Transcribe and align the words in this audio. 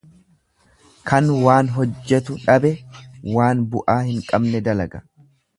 Kan 1.09 1.29
waan 1.47 1.69
hojjetu 1.75 2.39
dhabe 2.47 2.73
waan 3.37 3.63
bu'aa 3.75 4.03
hin 4.11 4.29
qabne 4.33 4.67
dalaga. 4.71 5.07